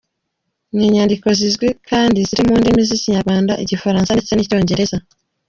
[0.75, 4.97] Ni inyandiko zizwi kandi ziri mu ndimi z’Ikinyarwanda, Igifaransa ndetse n’Icyongereza.